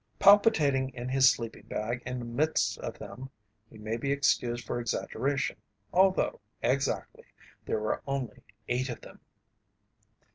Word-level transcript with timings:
Palpitating 0.17 0.89
in 0.95 1.09
his 1.09 1.29
sleeping 1.29 1.67
bag 1.67 2.01
in 2.07 2.17
the 2.17 2.25
midst 2.25 2.79
of 2.79 2.97
them, 2.97 3.29
he 3.69 3.77
may 3.77 3.97
be 3.97 4.11
excused 4.11 4.65
for 4.65 4.79
exaggeration, 4.79 5.57
although, 5.93 6.41
exactly, 6.63 7.25
there 7.67 7.77
were 7.79 8.01
only 8.07 8.41
eight 8.67 8.89
of 8.89 9.01
them. 9.01 9.19